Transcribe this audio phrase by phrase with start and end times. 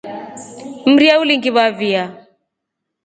[0.93, 2.03] Mria ulingivavia.